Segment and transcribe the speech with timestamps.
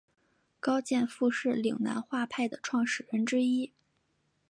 [0.59, 3.71] 高剑父是岭南画派的创始人之一。